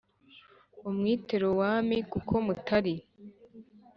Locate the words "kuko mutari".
2.11-2.95